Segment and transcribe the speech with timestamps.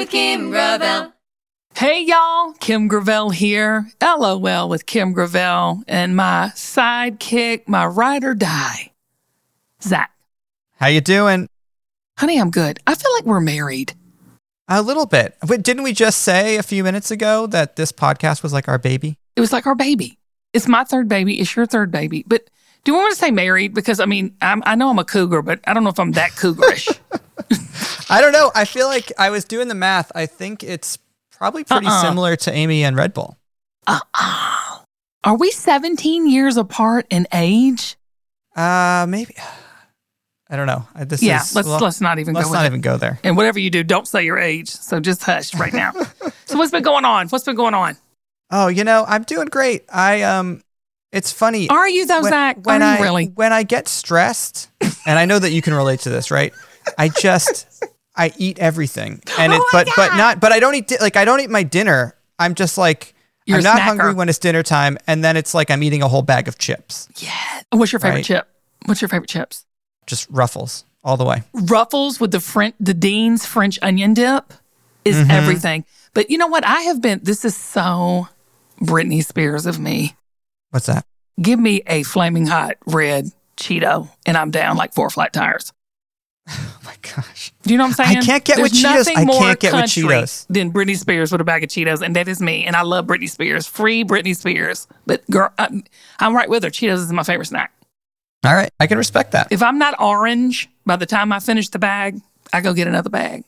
[0.00, 1.12] with Kim Gravel.
[1.74, 3.86] Hey y'all, Kim Gravel here.
[4.00, 8.92] LOL with Kim Gravel and my sidekick, my ride or die,
[9.82, 10.10] Zach.
[10.76, 11.48] How you doing?
[12.16, 12.78] Honey, I'm good.
[12.86, 13.92] I feel like we're married.
[14.68, 15.36] A little bit.
[15.46, 18.78] Wait, didn't we just say a few minutes ago that this podcast was like our
[18.78, 19.18] baby?
[19.36, 20.18] It was like our baby.
[20.54, 21.38] It's my third baby.
[21.40, 22.24] It's your third baby.
[22.26, 22.48] But
[22.84, 23.74] do you want to say married?
[23.74, 26.12] Because I mean, I'm, I know I'm a cougar, but I don't know if I'm
[26.12, 26.98] that cougarish.
[28.10, 28.50] I don't know.
[28.54, 30.10] I feel like I was doing the math.
[30.14, 30.98] I think it's
[31.30, 32.02] probably pretty Uh-uh.
[32.02, 33.38] similar to Amy and Red Bull.
[33.86, 34.78] uh-uh.
[35.22, 37.96] Are we 17 years apart in age?
[38.56, 39.34] Uh, maybe.
[40.48, 40.86] I don't know.
[40.96, 42.68] This yeah, is, let's well, let's not even let's go not it.
[42.68, 43.20] even go there.
[43.22, 44.68] And whatever you do, don't say your age.
[44.70, 45.92] So just hush right now.
[46.46, 47.28] so what's been going on?
[47.28, 47.96] What's been going on?
[48.50, 49.84] Oh, you know, I'm doing great.
[49.92, 50.62] I um,
[51.12, 51.68] it's funny.
[51.68, 52.56] Are you though, when, Zach?
[52.66, 53.26] when Are you I really?
[53.26, 54.68] when I get stressed,
[55.06, 56.52] and I know that you can relate to this, right?
[56.98, 57.84] I just
[58.16, 61.16] I eat everything, and it, Oh but but not but I don't eat di- like
[61.16, 62.16] I don't eat my dinner.
[62.38, 63.14] I'm just like
[63.46, 63.84] You're I'm not snacker.
[63.84, 66.58] hungry when it's dinner time, and then it's like I'm eating a whole bag of
[66.58, 67.30] chips, Yeah.
[67.70, 68.24] What's your favorite Right.
[68.24, 68.48] chip?
[68.86, 69.64] What's your favorite chips?
[70.06, 71.42] just Ruffles all the way.
[71.52, 74.52] Ruffles with the French, the Dean's French onion dip
[75.04, 75.30] is Mm-hmm.
[75.30, 75.84] everything.
[76.14, 76.64] But you know what?
[76.66, 77.20] I have been.
[77.22, 78.26] This is so
[78.80, 80.16] Britney Spears of me.
[80.70, 81.04] What's that?
[81.40, 85.72] Give me a flaming hot red Cheeto, and I'm down like four flat tires.
[86.50, 87.52] Oh my gosh.
[87.62, 88.18] Do you know what I'm saying?
[88.18, 89.08] I can't get with Cheetos.
[89.08, 90.46] I can't get with Cheetos.
[90.48, 92.64] Than Britney Spears with a bag of Cheetos, and that is me.
[92.64, 93.66] And I love Britney Spears.
[93.66, 94.88] Free Britney Spears.
[95.06, 95.84] But girl, I'm,
[96.18, 96.70] I'm right with her.
[96.70, 97.72] Cheetos is my favorite snack.
[98.44, 99.48] All right, I can respect that.
[99.50, 102.20] If I'm not orange by the time I finish the bag,
[102.52, 103.44] I go get another bag.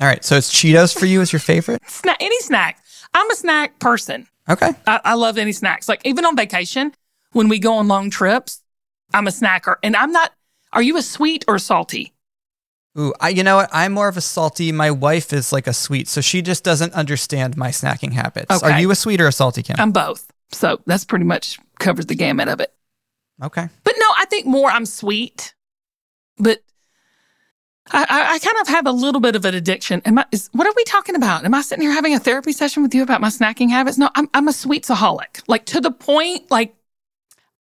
[0.00, 1.80] All right, so it's Cheetos for you as your favorite.
[1.86, 2.82] Snack, any snack.
[3.14, 4.26] I'm a snack person.
[4.48, 4.70] Okay.
[4.86, 5.88] I, I love any snacks.
[5.88, 6.92] Like even on vacation,
[7.32, 8.62] when we go on long trips,
[9.14, 9.76] I'm a snacker.
[9.82, 10.32] And I'm not.
[10.72, 12.12] Are you a sweet or salty?
[12.98, 13.70] Ooh, I, you know what?
[13.72, 14.70] I'm more of a salty.
[14.70, 18.50] My wife is like a sweet, so she just doesn't understand my snacking habits.
[18.62, 18.72] Okay.
[18.72, 19.76] Are you a sweet or a salty, Kim?
[19.78, 20.30] I'm both.
[20.50, 22.72] So that's pretty much covers the gamut of it.
[23.42, 23.68] okay.
[23.84, 25.54] But no, I think more I'm sweet.
[26.36, 26.62] But
[27.90, 30.02] I, I, I kind of have a little bit of an addiction.
[30.04, 31.46] Am I, is, what are we talking about?
[31.46, 33.96] Am I sitting here having a therapy session with you about my snacking habits?
[33.96, 35.42] No, I'm, I'm a sweetsaholic.
[35.48, 36.74] Like to the point, like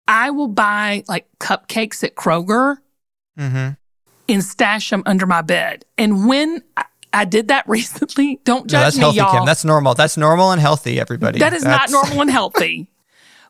[0.09, 2.79] I will buy like cupcakes at Kroger
[3.39, 3.71] Mm-hmm.
[4.33, 5.85] And stash them under my bed.
[5.99, 9.33] And when I, I did that recently, don't No, judge that's me, healthy, y'all.
[9.33, 9.47] Kim.
[9.47, 9.95] That's normal.
[9.95, 11.39] That's normal and healthy, everybody.
[11.39, 12.91] That is not normal and healthy.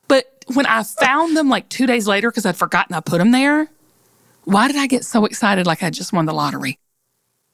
[0.09, 3.31] But when I found them like two days later because I'd forgotten I put them
[3.31, 3.69] there,
[4.43, 6.81] why did I get so excited like I just won the lottery?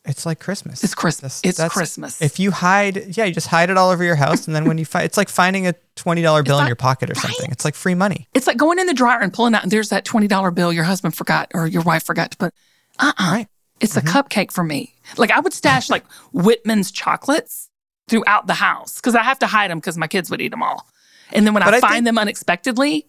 [0.07, 0.83] It's like Christmas.
[0.85, 1.43] It's Christmas.
[1.45, 2.23] It's Christmas.
[2.23, 4.79] If you hide, yeah, you just hide it all over your house, and then when
[4.79, 7.51] you find, it's like finding a twenty dollar bill in your pocket or something.
[7.51, 8.29] It's like free money.
[8.33, 10.85] It's like going in the dryer and pulling out, and there's that $20 bill your
[10.85, 12.55] husband forgot or your wife forgot to put.
[12.99, 13.49] Uh uh Right.
[13.81, 14.95] It's a cupcake for me.
[15.19, 17.69] Like I would stash like Whitman's chocolates
[18.09, 20.63] throughout the house because I have to hide them because my kids would eat them
[20.63, 20.87] all.
[21.33, 23.07] And then when I, I find think- them unexpectedly,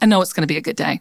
[0.00, 1.00] I know it's going to be a good day.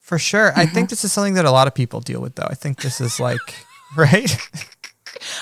[0.00, 0.52] For sure.
[0.56, 0.74] I Mm-hmm.
[0.74, 2.48] think this is something that a lot of people deal with, though.
[2.50, 3.54] I think this is like,
[3.96, 4.36] right?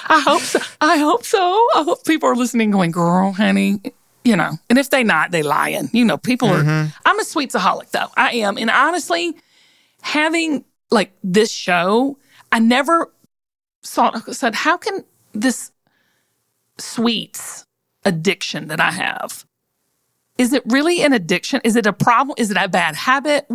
[0.08, 0.60] I hope so.
[0.80, 1.38] I hope so.
[1.74, 3.80] I hope people are listening going, girl, honey,
[4.24, 4.52] you know.
[4.68, 5.88] And if they not, they lying.
[5.92, 6.60] You know, people are
[7.06, 8.08] I'm a sweetsaholic though.
[8.16, 8.58] I am.
[8.58, 9.34] And honestly,
[10.02, 12.18] having like this show,
[12.52, 13.10] I never
[13.82, 15.72] saw said, how can this
[16.78, 17.64] sweets
[18.04, 19.44] addiction that I have?
[20.38, 21.60] Is it really an addiction?
[21.64, 22.34] Is it a problem?
[22.38, 23.46] Is it a bad habit?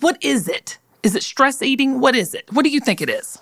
[0.00, 0.78] What is it?
[1.02, 2.00] Is it stress eating?
[2.00, 2.52] What is it?
[2.52, 3.40] What do you think it is?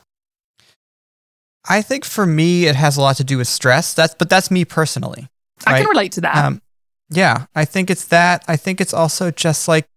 [1.69, 3.95] I think for me, it has a lot to do with stress.
[3.95, 5.29] That's, but that's me personally.
[5.67, 6.37] I can relate to that.
[6.37, 6.63] Um,
[7.11, 8.45] yeah, I think it's that.
[8.47, 9.89] I think it's also just like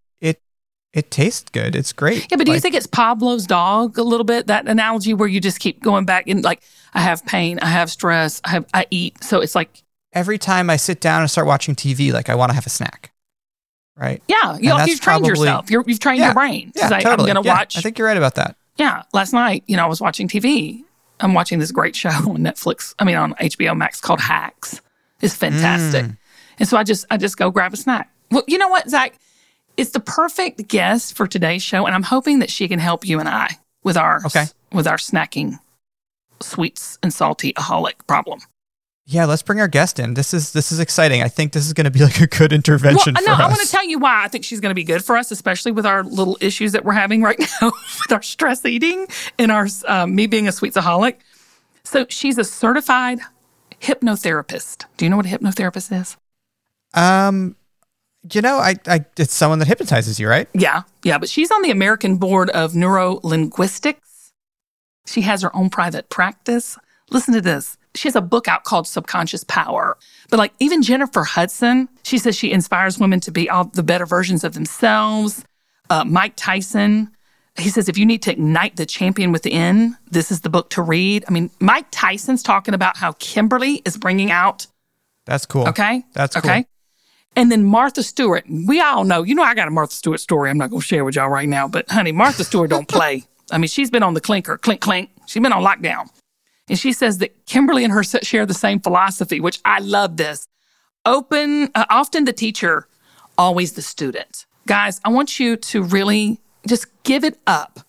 [0.94, 1.12] it.
[1.12, 1.76] Tastes good.
[1.76, 2.28] It's great.
[2.32, 4.48] Yeah, but do you think it's Pablo's dog a little bit?
[4.48, 6.62] That analogy where you just keep going back and like,
[6.94, 9.24] I have pain, I have stress, I have, I eat.
[9.24, 9.84] So it's like,
[10.14, 12.70] every time I sit down and start watching TV, like I want to have a
[12.70, 13.12] snack,
[13.96, 14.24] right?
[14.28, 15.70] yeah, you, you've trained probably- yourself.
[15.70, 16.26] You're, you've trained Yeah.
[16.28, 16.72] your brain.
[16.76, 17.30] Yeah, say, totally.
[17.30, 17.78] I'm going to Yeah, watch.
[17.78, 18.56] I think you're right about that.
[18.78, 20.82] yeah, last night, you know, I was watching TV.
[21.20, 22.96] I'm watching this great show on Netflix.
[22.98, 24.82] I mean, on HBO Max called Hacks.
[25.22, 26.06] It's fantastic.
[26.06, 26.18] Mm.
[26.60, 28.12] And so I just, I just go grab a snack.
[28.32, 29.14] Well, you know what, Zach?
[29.80, 33.20] It's the perfect guest for today's show, and I'm hoping that she can help you
[33.20, 34.46] and I with our Okay.
[34.74, 35.60] with our snacking
[36.42, 38.40] sweets and salty aholic problem.
[39.06, 40.14] Yeah, let's bring our guest in.
[40.14, 41.24] This is this is exciting.
[41.24, 43.40] I think this is going to be like a good intervention well, for no, us.
[43.40, 45.32] I want to tell you why I think she's going to be good for us,
[45.32, 47.72] especially with our little issues that we're having right now
[48.02, 49.08] with our stress eating
[49.40, 51.16] and our um, me being a sweetsaholic.
[51.86, 53.20] So she's a certified
[53.82, 54.86] hypnotherapist.
[54.98, 56.18] Do you know what a hypnotherapist is?
[56.94, 57.56] um,
[58.32, 60.48] you know, I, I it's someone that hypnotizes you, right?
[60.54, 64.32] Yeah, yeah, but she's on the American Board of Neurolinguistics.
[65.06, 66.78] She has her own private practice.
[67.10, 69.98] Listen to this she has a book out called Subconscious Power.
[70.30, 74.06] But like even Jennifer Hudson, she says she inspires women to be all the better
[74.06, 75.44] versions of themselves.
[75.90, 77.12] Uh, Mike Tyson,
[77.58, 80.82] he says if you need to ignite the champion within, this is the book to
[80.82, 81.26] read.
[81.28, 84.68] I mean, Mike Tyson's talking about how Kimberly is bringing out.
[85.26, 85.68] That's cool.
[85.68, 86.06] Okay.
[86.14, 86.50] That's cool.
[86.50, 86.66] okay.
[87.36, 90.50] And then Martha Stewart, we all know, you know, I got a Martha Stewart story
[90.50, 93.24] I'm not going to share with y'all right now, but honey, Martha Stewart don't play.
[93.52, 95.10] I mean, she's been on the clinker, clink, clink.
[95.26, 96.10] She's been on lockdown.
[96.68, 100.48] And she says that Kimberly and her share the same philosophy, which I love this.
[101.06, 102.88] Open, uh, often the teacher,
[103.38, 104.46] always the student.
[104.68, 107.80] Guys, I want you to really just give it up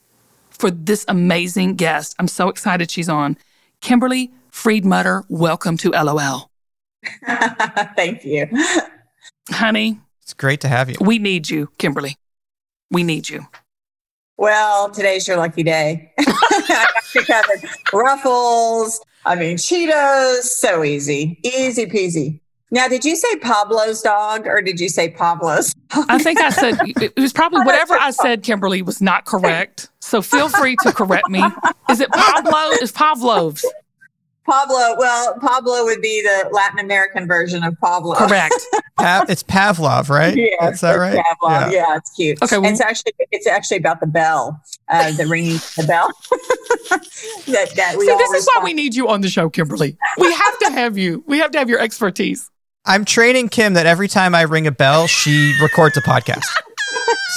[0.49, 2.15] for this amazing guest.
[2.19, 3.37] I'm so excited she's on.
[3.81, 6.51] Kimberly Friedmutter, welcome to LOL.
[7.97, 8.47] Thank you.
[9.51, 10.97] Honey, It's great to have you.
[11.01, 12.17] we need you, Kimberly.
[12.91, 13.47] We need you.
[14.37, 16.13] Well, today's your lucky day.
[16.19, 17.69] I got you covered.
[17.93, 19.01] Ruffles.
[19.25, 20.43] I mean, Cheetos.
[20.45, 21.39] So easy.
[21.45, 22.41] Easy peasy.
[22.71, 25.75] Now, did you say Pablo's dog or did you say Pablo's?
[25.93, 29.91] I think I said it was probably whatever I said, Kimberly, was not correct.
[30.01, 31.43] So feel free to correct me.
[31.91, 32.71] Is it Pablo?
[32.81, 33.67] Is Pavlov's
[34.47, 34.97] Pablo.
[34.99, 38.15] Well, Pablo would be the Latin American version of Pablo.
[38.17, 38.55] correct?
[38.99, 40.37] Pa- it's Pavlov, right?
[40.37, 41.17] Yeah, Is that right?
[41.43, 41.73] Pavlov.
[41.73, 41.97] Yeah.
[41.97, 42.43] it's cute.
[42.43, 46.11] Okay, well- it's actually it's actually about the bell, uh, the ringing the bell.
[47.47, 49.97] that that we See, this is why we need you on the show, Kimberly.
[50.19, 51.23] We have to have you.
[51.27, 52.51] We have to have your expertise.
[52.87, 56.47] I'm training Kim that every time I ring a bell, she records a podcast.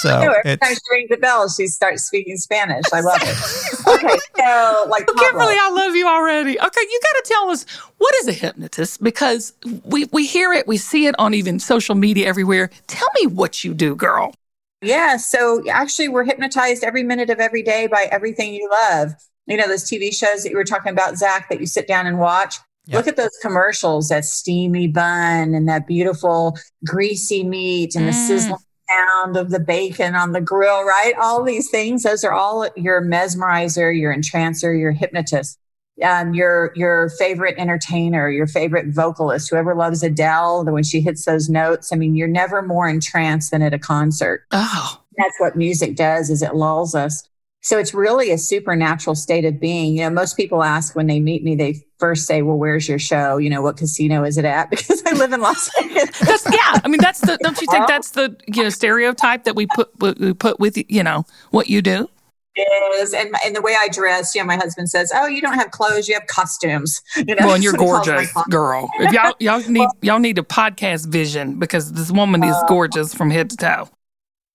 [0.09, 2.85] So every time she rings the bell, she starts speaking Spanish.
[2.93, 3.87] I love it.
[3.87, 5.21] okay, so like Pablo.
[5.23, 6.59] Kimberly, I love you already.
[6.59, 7.65] Okay, you got to tell us
[7.97, 9.53] what is a hypnotist because
[9.85, 12.69] we we hear it, we see it on even social media everywhere.
[12.87, 14.33] Tell me what you do, girl.
[14.81, 19.13] Yeah, so actually, we're hypnotized every minute of every day by everything you love.
[19.45, 22.05] You know, those TV shows that you were talking about, Zach, that you sit down
[22.07, 22.55] and watch.
[22.85, 22.97] Yeah.
[22.97, 28.27] Look at those commercials, that steamy bun and that beautiful greasy meat and the Mm.
[28.27, 28.57] sizzling
[28.93, 31.13] sound of the bacon on the grill, right?
[31.19, 35.59] All these things, those are all your mesmerizer, your entrancer, your hypnotist.
[36.03, 41.49] Um, your your favorite entertainer, your favorite vocalist, whoever loves Adele, when she hits those
[41.49, 41.93] notes.
[41.93, 46.31] I mean, you're never more entranced than at a concert Oh, that's what music does
[46.31, 47.29] is it lulls us
[47.63, 51.19] so it's really a supernatural state of being you know most people ask when they
[51.19, 54.45] meet me they first say well where's your show you know what casino is it
[54.45, 56.79] at because i live in las vegas that's yeah.
[56.83, 57.37] I mean, that's the.
[57.41, 61.03] Don't you think that's the you know stereotype that we put we put with you
[61.03, 62.09] know what you do?
[62.55, 65.55] is and, and the way i dress you know my husband says oh you don't
[65.55, 68.43] have clothes you have costumes you know Well, and you're that's what he calls my
[68.43, 68.89] gorgeous, girl.
[68.99, 73.13] If y'all y'all need y'all need a podcast vision because this woman is uh, gorgeous
[73.13, 73.89] from head to toe.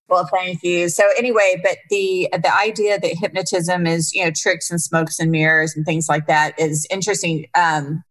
[0.08, 0.88] Well, thank you.
[0.88, 5.31] So anyway, but the the idea that hypnotism is you know tricks and smokes and
[5.31, 7.46] mirrors and things like that is interesting.
[7.55, 8.02] Um,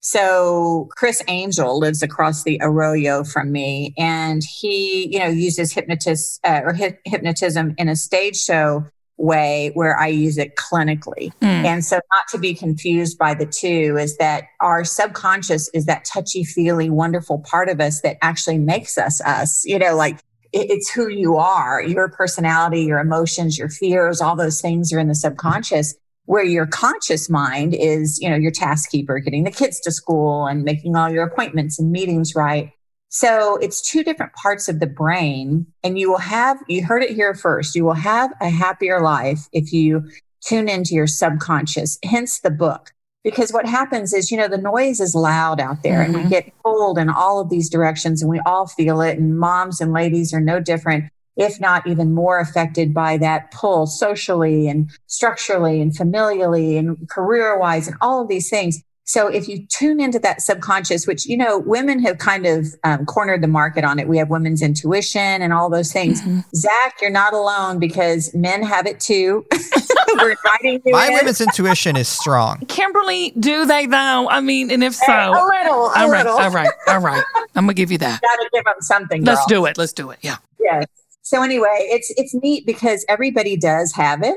[0.00, 6.40] so Criss Angel lives across the arroyo from me, and he you know uses hypnotist
[6.44, 8.84] uh, or hy- hypnotism in a stage show
[9.18, 11.32] way where I use it clinically.
[11.40, 11.64] Mm.
[11.64, 16.04] And so, not to be confused by the two, is that our subconscious is that
[16.04, 19.64] touchy feely, wonderful part of us that actually makes us us.
[19.64, 20.20] You know, like
[20.56, 25.08] it's who you are, your personality, your emotions, your fears, all those things are in
[25.08, 25.94] the subconscious.
[26.24, 30.46] Where your conscious mind is, you know, your task keeper, getting the kids to school
[30.46, 32.72] and making all your appointments and meetings right.
[33.08, 37.10] So it's two different parts of the brain, and you will have, you heard it
[37.10, 40.02] here first, you will have a happier life if you
[40.44, 42.92] tune into your subconscious, hence the book.
[43.26, 46.30] Because what happens is, you know, the noise is loud out there and we Mhm.
[46.30, 49.18] get pulled in all of these directions and we all feel it.
[49.18, 51.06] And moms and ladies are no different,
[51.36, 57.58] if not even more affected by that pull socially and structurally and familially and career
[57.58, 58.80] wise and all of these things.
[59.08, 63.06] So if you tune into that subconscious, which, you know, women have kind of um,
[63.06, 64.08] cornered the market on it.
[64.08, 66.20] We have women's intuition and all those things.
[66.22, 66.44] Mhm.
[66.56, 69.46] Zach, you're not alone because men have it too.
[70.16, 71.12] We're inviting you my in.
[71.14, 72.58] women's intuition is strong.
[72.66, 74.28] Kimberly, do they though?
[74.28, 76.38] I mean, and if so, a little, a all right, little.
[76.38, 77.22] all right, all right.
[77.54, 78.20] I'm gonna give you that.
[78.22, 79.24] Gotta give them something.
[79.24, 79.78] Let's do it.
[79.78, 80.18] Let's do it.
[80.22, 80.36] Yeah.
[80.58, 80.86] Yes.
[81.22, 84.36] So anyway, it's it's neat because everybody does have it.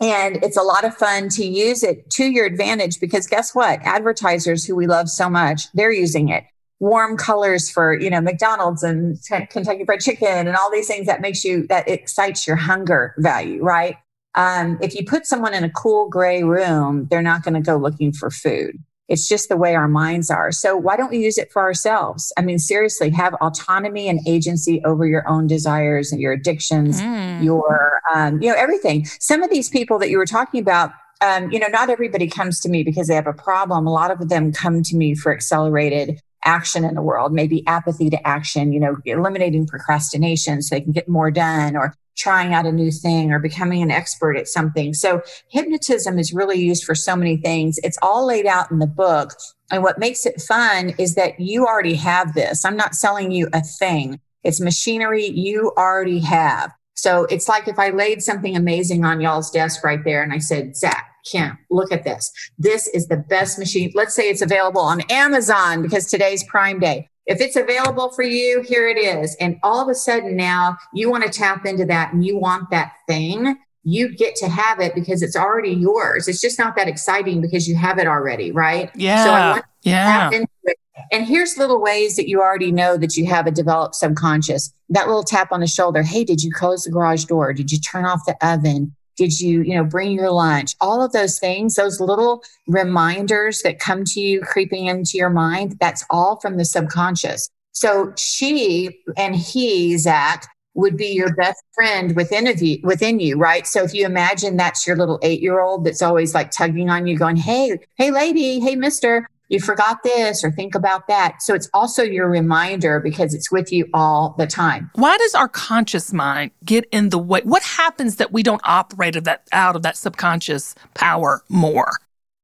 [0.00, 3.80] And it's a lot of fun to use it to your advantage because guess what?
[3.82, 6.44] Advertisers who we love so much, they're using it.
[6.80, 11.22] Warm colors for, you know, McDonald's and Kentucky Fried Chicken and all these things that
[11.22, 13.96] makes you, that excites your hunger value, right?
[14.34, 17.76] Um, if you put someone in a cool gray room, they're not going to go
[17.76, 18.76] looking for food.
[19.08, 20.50] It's just the way our minds are.
[20.50, 22.32] So why don't we use it for ourselves?
[22.36, 27.44] I mean, seriously, have autonomy and agency over your own desires and your addictions, Mm.
[27.44, 29.04] your, um, you know, everything.
[29.20, 32.60] Some of these people that you were talking about, um, you know, not everybody comes
[32.60, 33.86] to me because they have a problem.
[33.86, 38.10] A lot of them come to me for accelerated action in the world, maybe apathy
[38.10, 42.66] to action, you know, eliminating procrastination so they can get more done or trying out
[42.66, 44.94] a new thing or becoming an expert at something.
[44.94, 47.78] So hypnotism is really used for so many things.
[47.82, 49.34] It's all laid out in the book.
[49.70, 52.64] And what makes it fun is that you already have this.
[52.64, 54.20] I'm not selling you a thing.
[54.44, 56.72] It's machinery you already have.
[56.94, 60.38] So it's like if I laid something amazing on y'all's desk right there and I
[60.38, 62.32] said, Zach, Kim, look at this.
[62.58, 63.90] This is the best machine.
[63.94, 67.08] Let's say it's available on Amazon because today's Prime Day.
[67.26, 69.36] If it's available for you, here it is.
[69.40, 72.70] And all of a sudden now you want to tap into that and you want
[72.70, 73.56] that thing.
[73.82, 76.28] You get to have it because it's already yours.
[76.28, 78.90] It's just not that exciting because you have it already, right?
[78.94, 79.24] Yeah.
[79.24, 80.04] So I want to yeah.
[80.04, 80.76] tap into it.
[81.12, 84.72] And here's little ways that you already know that you have a developed subconscious.
[84.88, 86.02] That little tap on the shoulder.
[86.02, 87.52] Hey, did you close the garage door?
[87.52, 88.94] Did you turn off the oven?
[89.16, 90.74] Did you, you know, bring your lunch?
[90.80, 95.76] All of those things, those little reminders that come to you creeping into your mind,
[95.80, 97.48] that's all from the subconscious.
[97.72, 103.66] So she and he, Zach, would be your best friend within you, within you, right?
[103.66, 107.06] So if you imagine that's your little eight year old that's always like tugging on
[107.06, 111.42] you, going, Hey, hey, lady, hey, mister, you forgot this or think about that.
[111.42, 114.90] So it's also your reminder because it's with you all the time.
[114.94, 117.40] Why does our conscious mind get in the way?
[117.44, 121.92] What happens that we don't operate of that out of that subconscious power more?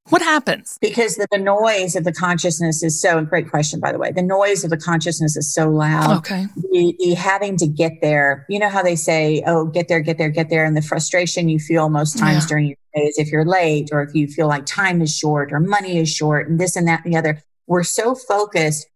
[0.08, 0.78] What happens?
[0.80, 4.10] Because the, the noise of the consciousness is so, great question, by the way.
[4.10, 6.18] The noise of the consciousness is so loud.
[6.18, 6.46] Okay.
[6.56, 10.18] The, the having to get there, you know how they say, oh, get there, get
[10.18, 10.64] there, get there.
[10.64, 12.48] And the frustration you feel most times yeah.
[12.48, 15.60] during your days if you're late or if you feel like time is short or
[15.60, 17.40] money is short and this and that and the other.
[17.68, 18.88] We're so focused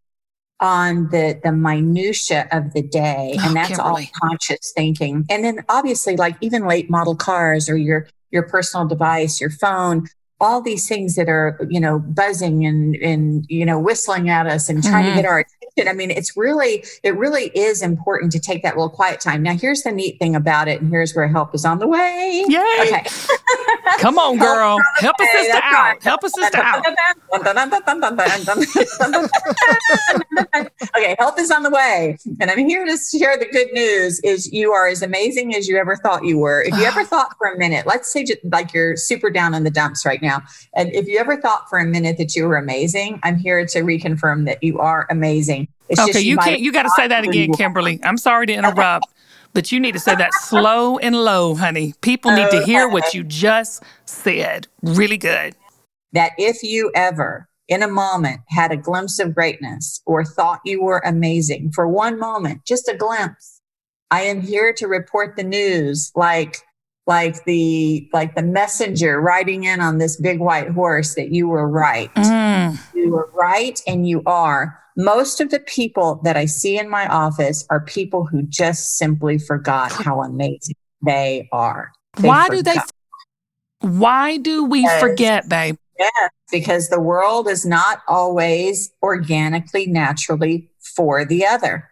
[0.59, 5.63] on the the minutia of the day oh, and that's all conscious thinking and then
[5.69, 10.07] obviously like even late model cars or your your personal device your phone
[10.41, 14.69] all these things that are you know buzzing and and you know whistling at us
[14.69, 15.17] and trying mm-hmm.
[15.17, 15.45] to get our
[15.77, 19.43] attention i mean it's really it really is important to take that little quiet time.
[19.43, 22.45] Now here's the neat thing about it and here's where help is on the way.
[22.49, 22.77] Yay!
[22.81, 23.05] Okay.
[23.99, 24.79] Come on girl.
[24.97, 26.03] help, us sister out.
[26.03, 26.85] help us sister out.
[30.97, 32.19] Okay help is on the way.
[32.41, 35.77] And i'm here to share the good news is you are as amazing as you
[35.77, 36.63] ever thought you were.
[36.63, 39.65] If you ever thought for a minute let's say just like you're super down in
[39.65, 40.43] the dumps right now.
[40.75, 43.81] And if you ever thought for a minute that you were amazing, I'm here to
[43.81, 45.66] reconfirm that you are amazing.
[45.89, 46.61] It's okay, you, can't.
[46.61, 48.01] You got to say that again, Kimberly.
[48.03, 49.07] I'm sorry to interrupt,
[49.53, 51.95] but you need to say that slow and low, honey.
[52.01, 54.67] People need to hear what you just said.
[54.83, 55.55] Really good.
[56.13, 60.83] That if you ever in a moment had a glimpse of greatness or thought you
[60.83, 63.61] were amazing for one moment, just a glimpse,
[64.11, 66.59] I am here to report the news like
[67.07, 71.69] like the like the messenger riding in on this big white horse that you were
[71.69, 72.79] right mm.
[72.95, 77.07] you were right and you are most of the people that i see in my
[77.09, 80.75] office are people who just simply forgot how amazing
[81.05, 81.93] they are.
[82.19, 82.57] They why forgot.
[82.57, 85.77] do they why do we because, forget babe?
[85.99, 91.89] Yeah because the world is not always organically naturally for the other.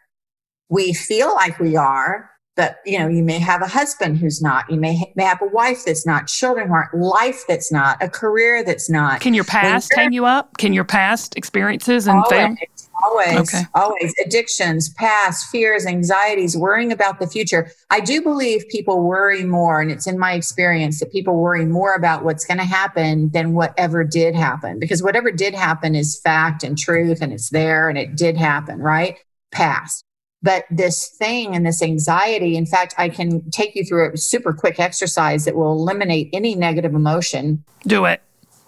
[0.69, 4.71] We feel like we are but you know you may have a husband who's not.
[4.71, 6.29] You may, may have a wife that's not.
[6.29, 6.95] Children who aren't.
[6.95, 8.01] Life that's not.
[8.03, 9.21] A career that's not.
[9.21, 10.57] Can your past hang you up?
[10.57, 12.57] Can your past experiences and always,
[13.05, 13.65] always okay.
[13.75, 19.81] always addictions past fears anxieties worrying about the future i do believe people worry more
[19.81, 23.53] and it's in my experience that people worry more about what's going to happen than
[23.55, 27.99] whatever did happen because whatever did happen is fact and truth and it's there and
[27.99, 29.19] it did happen right
[29.53, 30.05] past
[30.45, 34.53] but this thing and this anxiety, in fact, I can take you through a super
[34.53, 37.65] quick exercise that will eliminate any negative emotion.
[37.87, 38.21] Do it.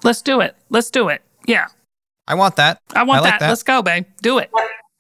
[0.03, 0.57] Let's do it.
[0.71, 1.21] Let's do it.
[1.47, 1.67] Yeah.
[2.29, 2.81] I want that.
[2.95, 3.41] I want I like that.
[3.41, 3.49] that.
[3.49, 4.05] Let's go, babe.
[4.23, 4.51] Do it.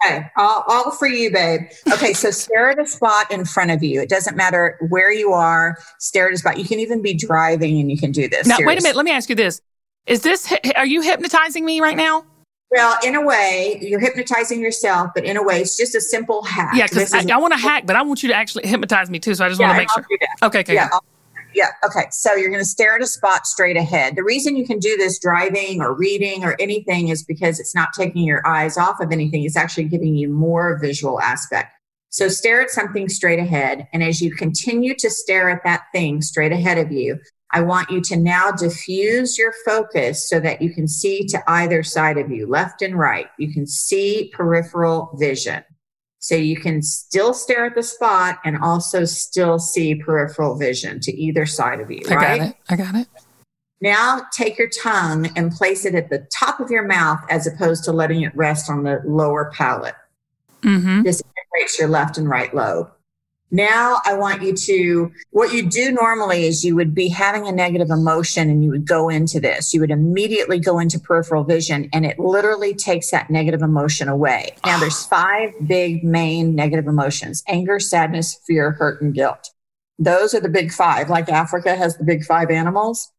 [0.05, 1.63] Okay, all, all, for you, babe.
[1.93, 4.01] Okay, so stare at a spot in front of you.
[4.01, 5.79] It doesn't matter where you are.
[5.99, 6.59] Stare at a spot.
[6.59, 8.47] You can even be driving, and you can do this.
[8.47, 8.67] Now, seriously.
[8.67, 8.97] wait a minute.
[8.97, 9.61] Let me ask you this:
[10.07, 10.53] Is this?
[10.77, 12.25] Are you hypnotizing me right now?
[12.71, 16.43] Well, in a way, you're hypnotizing yourself, but in a way, it's just a simple
[16.43, 16.75] hack.
[16.75, 19.21] Yeah, because I, I want to hack, but I want you to actually hypnotize me
[19.21, 19.35] too.
[19.35, 20.49] So I just yeah, want to make I'll sure.
[20.49, 20.75] Okay, okay.
[20.75, 20.89] Yeah,
[21.57, 21.71] yeah.
[21.83, 22.05] Okay.
[22.11, 24.15] So you're going to stare at a spot straight ahead.
[24.15, 27.89] The reason you can do this driving or reading or anything is because it's not
[27.97, 29.43] taking your eyes off of anything.
[29.43, 31.73] It's actually giving you more visual aspect.
[32.11, 33.89] So stare at something straight ahead.
[33.95, 37.19] And as you continue to stare at that thing straight ahead of you,
[37.53, 41.83] I want you to now diffuse your focus so that you can see to either
[41.83, 43.29] side of you, left and right.
[43.39, 45.65] You can see peripheral vision.
[46.19, 51.13] So you can still stare at the spot and also still see peripheral vision to
[51.13, 52.39] either side of you, I right?
[52.39, 52.57] got it.
[52.69, 53.09] I got it.
[53.81, 57.85] Now take your tongue and place it at the top of your mouth as opposed
[57.85, 59.95] to letting it rest on the lower palate.
[60.63, 61.03] Mm-hmm.
[61.03, 62.91] This integrates your left and right lobe.
[63.51, 67.53] Now I want you to, what you do normally is you would be having a
[67.53, 69.73] negative emotion and you would go into this.
[69.73, 74.57] You would immediately go into peripheral vision and it literally takes that negative emotion away.
[74.65, 79.51] Now there's five big main negative emotions anger, sadness, fear, hurt, and guilt.
[79.99, 81.09] Those are the big five.
[81.09, 83.13] Like Africa has the big five animals.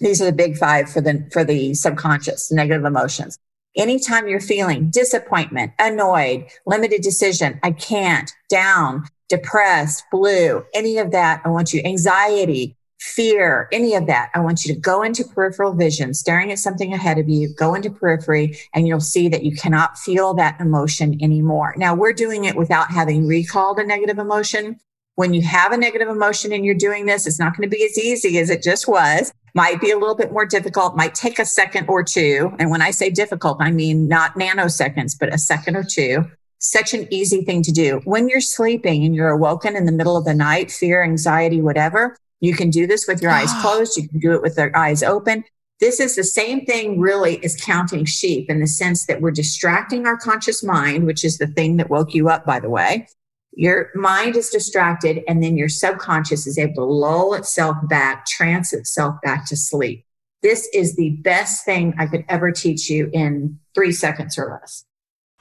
[0.00, 3.38] These are the big five for the, for the subconscious negative emotions.
[3.76, 11.40] Anytime you're feeling disappointment, annoyed, limited decision, I can't, down, depressed, blue, any of that,
[11.42, 15.72] I want you, anxiety, fear, any of that, I want you to go into peripheral
[15.72, 19.56] vision, staring at something ahead of you, go into periphery, and you'll see that you
[19.56, 21.72] cannot feel that emotion anymore.
[21.78, 24.78] Now, we're doing it without having recalled a negative emotion.
[25.14, 27.84] When you have a negative emotion and you're doing this, it's not going to be
[27.86, 29.32] as easy as it just was.
[29.54, 32.54] Might be a little bit more difficult, might take a second or two.
[32.58, 36.26] And when I say difficult, I mean not nanoseconds, but a second or two
[36.62, 38.00] such an easy thing to do.
[38.04, 42.16] When you're sleeping and you're awoken in the middle of the night, fear, anxiety, whatever,
[42.40, 43.96] you can do this with your eyes closed.
[43.96, 45.44] You can do it with your eyes open.
[45.80, 50.06] This is the same thing, really, as counting sheep in the sense that we're distracting
[50.06, 53.08] our conscious mind, which is the thing that woke you up, by the way.
[53.54, 58.72] Your mind is distracted, and then your subconscious is able to lull itself back, trance
[58.72, 60.06] itself back to sleep.
[60.42, 64.84] This is the best thing I could ever teach you in three seconds or less.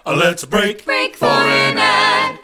[0.06, 0.84] Uh, let's break.
[0.86, 2.40] Break for an ad.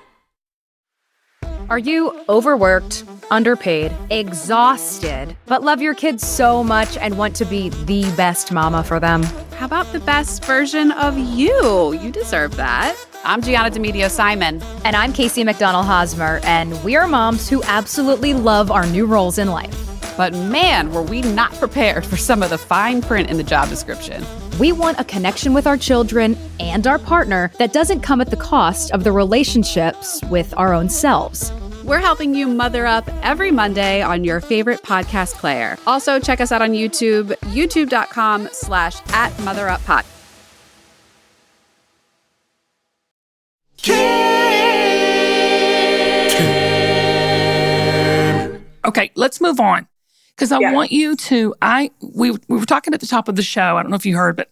[1.69, 7.69] Are you overworked, underpaid, exhausted, but love your kids so much and want to be
[7.69, 9.23] the best mama for them?
[9.57, 11.93] How about the best version of you?
[11.93, 12.95] You deserve that.
[13.25, 14.61] I'm Gianna Demedio Simon.
[14.85, 19.37] And I'm Casey McDonald Hosmer, and we are moms who absolutely love our new roles
[19.37, 19.75] in life.
[20.15, 23.67] But man, were we not prepared for some of the fine print in the job
[23.67, 24.23] description.
[24.59, 28.37] We want a connection with our children and our partner that doesn't come at the
[28.37, 31.51] cost of the relationships with our own selves.
[31.83, 35.77] We're helping you mother up every Monday on your favorite podcast player.
[35.85, 40.05] Also, check us out on YouTube, youtube.com slash at motheruppod.
[48.85, 49.87] Okay, let's move on
[50.37, 50.71] because I Yeah.
[50.71, 51.55] want you to.
[51.61, 53.75] I we we were talking at the top of the show.
[53.77, 54.49] I don't know if you heard, but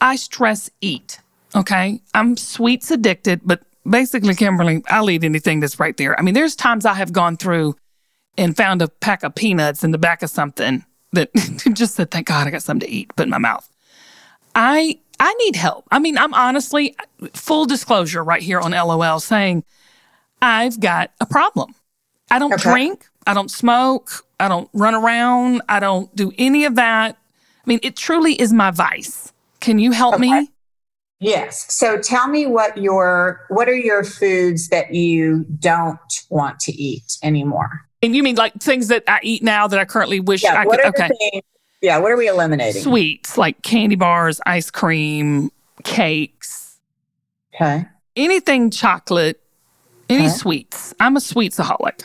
[0.00, 1.18] I stress eat.
[1.54, 6.18] Okay, I'm sweets addicted, but basically, Kimberly, I'll eat anything that's right there.
[6.18, 7.76] I mean, there's times I have gone through
[8.36, 11.30] and found a pack of peanuts in the back of something that
[11.72, 13.66] just said, "Thank God I got something to eat." Put in my mouth.
[14.54, 15.86] I I need help.
[15.90, 16.94] I mean, I'm honestly
[17.32, 19.64] full disclosure right here on LOL saying
[20.42, 21.74] I've got a problem.
[22.30, 22.62] I don't Okay.
[22.62, 23.06] drink.
[23.26, 24.25] I don't smoke.
[24.38, 25.62] I don't run around.
[25.68, 27.16] I don't do any of that.
[27.16, 29.32] I mean, it truly is my vice.
[29.60, 30.20] Can you help Okay.
[30.40, 30.50] me?
[31.18, 31.72] Yes.
[31.74, 37.16] So tell me what your what are your foods that you don't want to eat
[37.22, 37.80] anymore?
[38.02, 40.60] And you mean like things that I eat now that I currently wish Yeah.
[40.60, 40.84] I what could?
[40.84, 41.08] are Okay.
[41.32, 41.42] things?
[41.80, 41.96] Yeah.
[41.98, 42.82] What are we eliminating?
[42.82, 45.50] Sweets like candy bars, ice cream,
[45.84, 46.78] cakes,
[47.54, 47.86] Okay.
[48.14, 49.40] anything chocolate,
[50.10, 50.34] any Okay.
[50.34, 50.92] sweets.
[51.00, 52.04] I'm a sweetsaholic.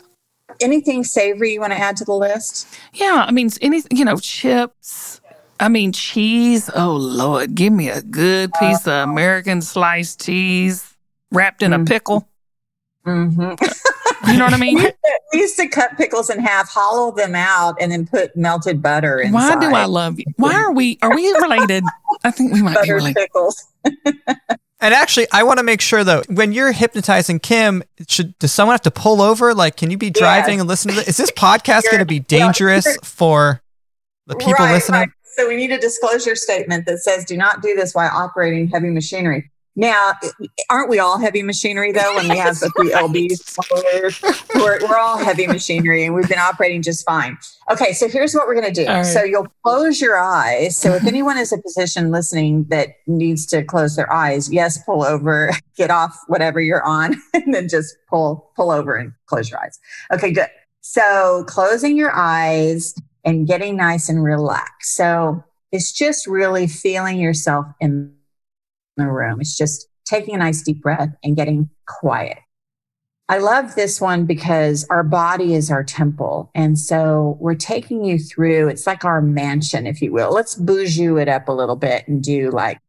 [0.62, 2.68] Anything savory you want to add to the list?
[2.94, 5.20] Yeah, I mean, any you know, chips.
[5.60, 6.70] I mean, cheese.
[6.76, 10.96] Oh Lord, give me a good piece of American sliced cheese
[11.32, 11.88] wrapped in a Mm.
[11.88, 12.28] pickle.
[13.06, 13.54] Mm-hmm.
[14.32, 14.78] You know what I mean?
[15.34, 19.20] we used to cut pickles in half, hollow them out, and then put melted butter
[19.20, 19.56] inside.
[19.56, 20.26] Why do I love you?
[20.38, 21.00] Why are we?
[21.02, 21.84] Are we related?
[22.24, 23.16] I think we might be buttered related.
[23.16, 23.66] pickles?
[24.82, 28.74] And actually, I want to make sure though, when you're hypnotizing Kim, should does someone
[28.74, 29.54] have to pull over?
[29.54, 30.60] Like, can you be driving Yes.
[30.62, 31.08] and listen to this?
[31.10, 33.62] Is this podcast going to be dangerous for
[34.28, 35.02] the people Right, listening?
[35.02, 35.10] right.
[35.36, 38.90] So we need a disclosure statement that says, "Do not do this while operating heavy
[38.90, 40.14] machinery." Now,
[40.70, 42.16] aren't we all heavy machinery though?
[42.16, 43.58] When we have the three LBs,
[44.56, 47.38] we're, we're all heavy machinery, and we've been operating just fine.
[47.70, 48.88] Okay, so here's what we're going to do.
[48.88, 49.06] All right.
[49.06, 50.78] So you'll close your eyes.
[50.78, 55.04] So if anyone is a position listening that needs to close their eyes, yes, pull
[55.04, 59.60] over, get off whatever you're on, and then just pull pull over and close your
[59.60, 59.80] eyes.
[60.12, 60.48] Okay, good.
[60.82, 64.96] So closing your eyes and getting nice and relaxed.
[64.96, 68.14] So it's just really feeling yourself in
[68.98, 69.40] the room.
[69.42, 72.38] It's just taking a nice deep breath and getting quiet.
[73.30, 76.52] I love this one because our body is our temple.
[76.54, 80.34] And so we're taking you through, it's like our mansion, if you will.
[80.34, 82.80] Let's bougie it up a little bit and do like,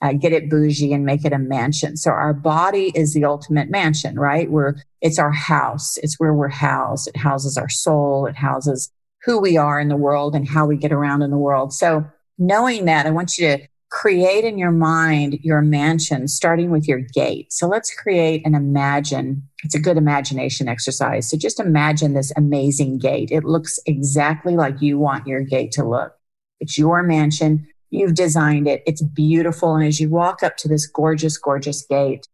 [0.00, 1.98] uh, get it bougie and make it a mansion.
[1.98, 4.50] So our body is the ultimate mansion, right?
[4.50, 5.98] We're, it's our house.
[5.98, 7.08] It's where we're housed.
[7.08, 8.24] It houses our soul.
[8.24, 8.90] It houses
[9.24, 11.74] who we are in the world and how we get around in the world.
[11.74, 12.06] So
[12.38, 17.00] knowing that, I want you to create in your mind your mansion, starting with your
[17.00, 17.52] gate.
[17.52, 19.42] So let's create and imagine.
[19.64, 21.28] It's a good imagination exercise.
[21.28, 23.30] So just imagine this amazing gate.
[23.30, 26.12] It looks exactly like you want your gate to look.
[26.60, 27.66] It's your mansion.
[27.90, 28.82] You've designed it.
[28.86, 29.74] It's beautiful.
[29.74, 32.28] And as you walk up to this gorgeous, gorgeous gate,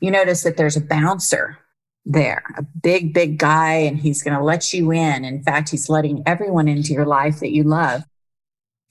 [0.00, 1.58] you notice that there's a bouncer
[2.06, 5.26] there, a big, big guy, and he's going to let you in.
[5.26, 8.04] In fact, he's letting everyone into your life that you love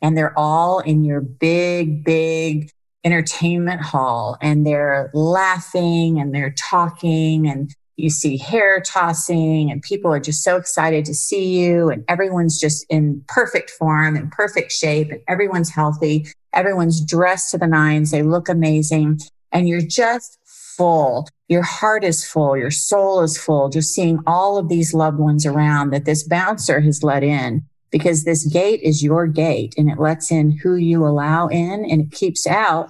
[0.01, 2.71] and they're all in your big, big
[3.03, 10.12] entertainment hall and they're laughing and they're talking and you see hair tossing and people
[10.12, 14.71] are just so excited to see you and everyone's just in perfect form and perfect
[14.71, 16.27] shape and everyone's healthy.
[16.53, 18.12] Everyone's dressed to the nines.
[18.12, 19.19] They look amazing
[19.51, 21.27] and you're just full.
[21.49, 22.55] Your heart is full.
[22.55, 23.69] Your soul is full.
[23.69, 28.23] Just seeing all of these loved ones around that this bouncer has let in because
[28.23, 32.12] this gate is your gate and it lets in who you allow in and it
[32.12, 32.89] keeps out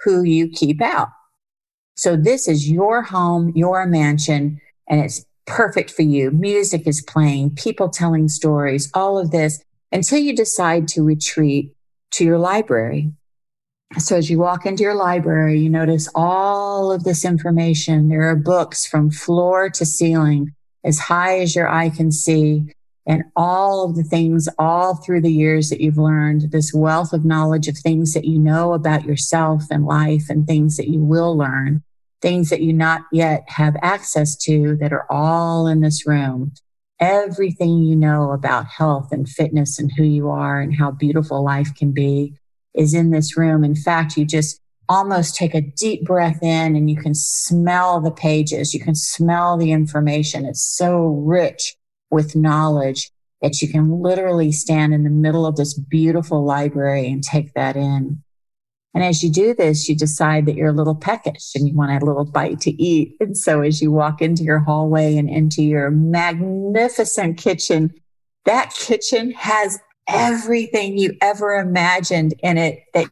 [0.00, 1.08] who you keep out.
[1.96, 6.30] So this is your home, your mansion, and it's perfect for you.
[6.30, 11.74] Music is playing, people telling stories, all of this until you decide to retreat
[12.12, 13.12] to your library.
[13.98, 18.08] So as you walk into your library, you notice all of this information.
[18.08, 22.72] There are books from floor to ceiling, as high as your eye can see
[23.06, 27.24] and all of the things all through the years that you've learned, this wealth of
[27.24, 31.36] knowledge of things that you know about yourself and life and things that you will
[31.36, 31.82] learn,
[32.20, 36.52] things that you not yet have access to that are all in this room.
[37.00, 41.74] Everything you know about health and fitness and who you are and how beautiful life
[41.74, 42.34] can be
[42.74, 43.64] is in this room.
[43.64, 44.60] In fact, you just
[44.90, 48.74] almost take a deep breath in and you can smell the pages.
[48.74, 50.44] You can smell the information.
[50.44, 51.76] It's so rich
[52.10, 53.10] with knowledge
[53.42, 57.76] that you can literally stand in the middle of this beautiful library and take that
[57.76, 58.22] in.
[58.92, 62.02] And as you do this, you decide that you're a little peckish and you want
[62.02, 63.16] a little bite to eat.
[63.20, 67.94] And so as you walk into your hallway and into your magnificent kitchen,
[68.46, 73.08] that kitchen has everything you ever imagined in it that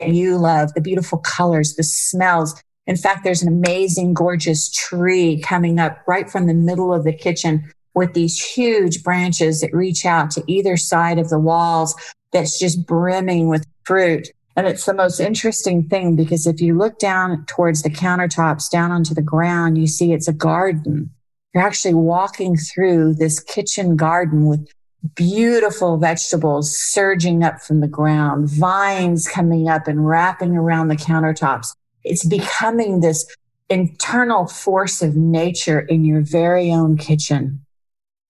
[0.00, 2.62] you love the beautiful colors, the smells.
[2.86, 7.12] In fact, there's an amazing, gorgeous tree coming up right from the middle of the
[7.12, 11.96] kitchen with these huge branches that reach out to either side of the walls
[12.30, 14.28] that's just brimming with fruit.
[14.54, 18.92] And it's the most interesting thing because if you look down towards the countertops, down
[18.92, 21.10] onto the ground, you see it's a garden.
[21.54, 24.68] You're actually walking through this kitchen garden with
[25.14, 31.74] beautiful vegetables surging up from the ground, vines coming up and wrapping around the countertops.
[32.04, 33.26] It's becoming this
[33.70, 37.65] internal force of nature in your very own kitchen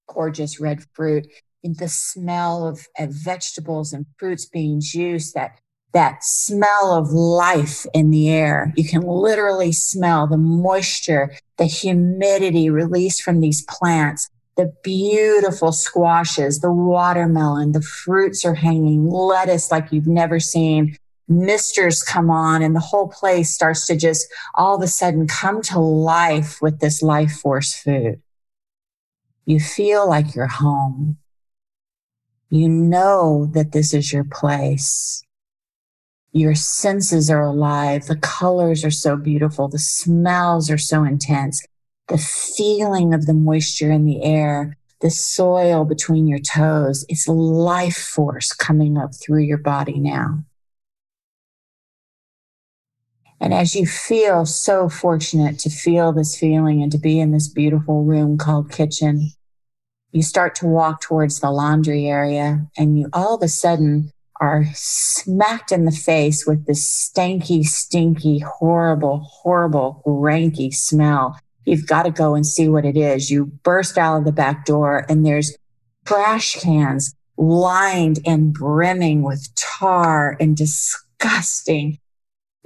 [0.08, 1.26] gorgeous red fruit,
[1.62, 5.58] and the smell of, of vegetables and fruits being juiced, that
[5.92, 8.70] that smell of life in the air.
[8.76, 16.60] You can literally smell the moisture, the humidity released from these plants, the beautiful squashes,
[16.60, 20.96] the watermelon, the fruits are hanging, lettuce like you've never seen.
[21.28, 25.62] Misters come on, and the whole place starts to just all of a sudden come
[25.62, 28.20] to life with this life force food.
[29.46, 31.18] You feel like you're home.
[32.50, 35.22] You know that this is your place.
[36.32, 38.06] Your senses are alive.
[38.06, 39.68] The colors are so beautiful.
[39.68, 41.64] The smells are so intense.
[42.08, 47.96] The feeling of the moisture in the air, the soil between your toes, it's life
[47.96, 50.44] force coming up through your body now.
[53.40, 57.48] And as you feel so fortunate to feel this feeling and to be in this
[57.48, 59.30] beautiful room called kitchen,
[60.12, 64.64] you start to walk towards the laundry area and you all of a sudden are
[64.74, 71.38] smacked in the face with this stanky, stinky, horrible, horrible, ranky smell.
[71.64, 73.30] You've got to go and see what it is.
[73.30, 75.56] You burst out of the back door and there's
[76.04, 81.98] trash cans lined and brimming with tar and disgusting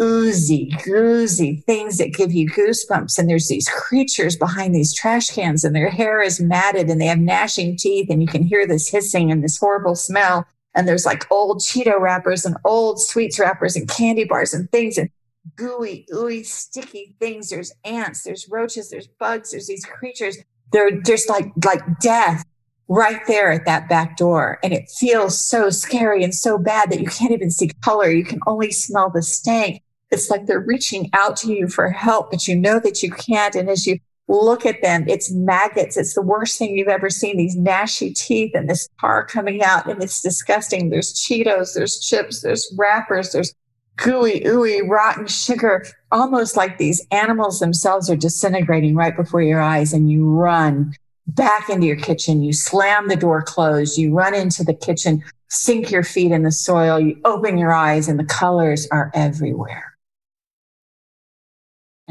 [0.01, 3.19] oozy, goozy things that give you goosebumps.
[3.19, 7.07] And there's these creatures behind these trash cans, and their hair is matted and they
[7.07, 10.47] have gnashing teeth, and you can hear this hissing and this horrible smell.
[10.75, 14.97] And there's like old Cheeto wrappers and old sweets wrappers and candy bars and things
[14.97, 15.11] and
[15.57, 17.51] gooey, ooey, sticky things.
[17.51, 20.39] There's ants, there's roaches, there's bugs, there's these creatures.
[20.73, 22.45] They're just like like death
[22.89, 24.59] right there at that back door.
[24.63, 28.11] And it feels so scary and so bad that you can't even see color.
[28.11, 29.83] You can only smell the stank.
[30.11, 33.55] It's like they're reaching out to you for help, but you know that you can't.
[33.55, 33.99] And as you
[34.31, 35.05] look at them.
[35.09, 35.96] It's maggots.
[35.96, 37.37] It's the worst thing you've ever seen.
[37.37, 40.90] These gnashy teeth and this tar coming out, and it's disgusting.
[40.90, 43.55] There's Cheetos, there's chips, there's wrappers, there's
[43.96, 49.92] gooey, ooey, rotten sugar, almost like these animals themselves are disintegrating right before your eyes,
[49.92, 50.94] and you run
[51.27, 52.42] back into your kitchen.
[52.42, 53.99] You slam the door closed.
[53.99, 57.01] You run into the kitchen, sink your feet in the soil.
[57.01, 59.89] You open your eyes, and the colors are everywhere.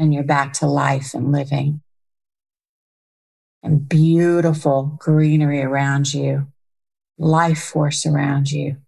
[0.00, 1.82] And you're back to life and living
[3.62, 6.46] and beautiful greenery around you,
[7.18, 8.78] life force around you.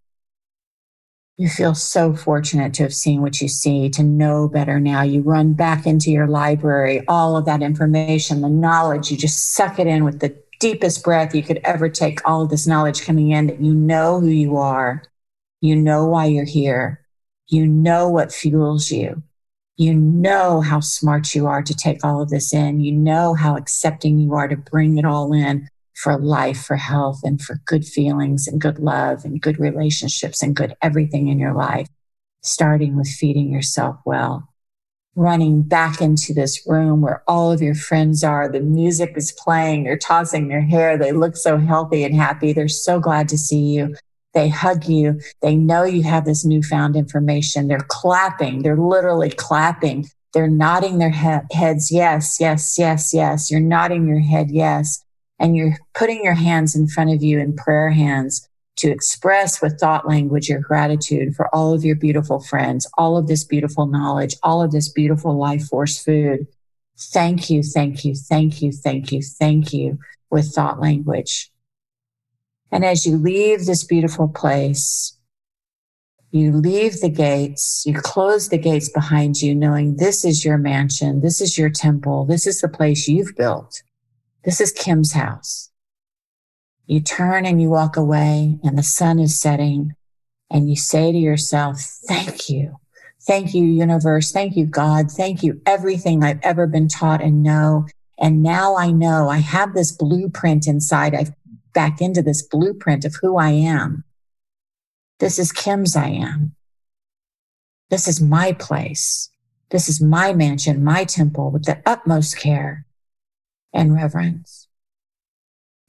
[1.37, 5.03] You feel so fortunate to have seen what you see, to know better now.
[5.03, 9.79] You run back into your library, all of that information, the knowledge, you just suck
[9.79, 13.33] it in with the deepest breath you could ever take, all of this knowledge coming
[13.33, 15.03] in that you know who you are.
[15.61, 17.05] You know why you're here.
[17.49, 19.23] You know what fuels you.
[19.77, 22.81] You know how smart you are to take all of this in.
[22.81, 27.21] You know how accepting you are to bring it all in for life, for health,
[27.25, 31.55] and for good feelings and good love and good relationships and good everything in your
[31.55, 31.89] life,
[32.43, 34.49] starting with feeding yourself well.
[35.15, 39.85] Running back into this room where all of your friends are, the music is playing,
[39.85, 43.61] they're tossing their hair, they look so healthy and happy, they're so glad to see
[43.61, 43.95] you.
[44.35, 45.21] They hug you.
[45.43, 47.69] They know you have this newfound information.
[47.69, 48.63] They're clapping.
[48.63, 50.09] They're literally clapping.
[50.33, 51.93] They're nodding their he- heads.
[51.93, 53.51] Yes, yes, yes, yes.
[53.51, 54.51] You're nodding your head.
[54.51, 55.05] Yes.
[55.39, 59.79] And you're putting your hands in front of you in prayer hands to express with
[59.79, 64.35] thought language your gratitude for all of your beautiful friends, all of this beautiful knowledge,
[64.43, 66.47] all of this beautiful life force food.
[66.99, 69.99] Thank you, thank you, thank you, thank you, thank you
[70.31, 71.52] with thought language.
[72.73, 75.17] And as you leave this beautiful place,
[76.31, 81.21] you leave the gates, you close the gates behind you, knowing this is your mansion,
[81.21, 83.83] this is your temple, this is the place you've built.
[84.45, 85.71] This is Kim's house.
[86.87, 89.93] You turn and you walk away, and the sun is setting,
[90.51, 92.77] and you say to yourself, Thank you.
[93.25, 94.33] Thank you, universe.
[94.33, 95.11] Thank you, God.
[95.11, 97.87] Thank you, everything I've ever been taught and know.
[98.19, 101.15] And now I know I have this blueprint inside.
[101.15, 101.33] I've
[101.73, 104.05] back into this blueprint of who I am.
[105.19, 106.55] This is Kim's I am.
[107.91, 109.31] This is my place.
[109.71, 112.87] This is my mansion, my temple with the utmost care
[113.73, 114.69] and reverence.